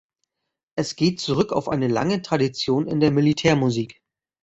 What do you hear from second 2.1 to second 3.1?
Tradition in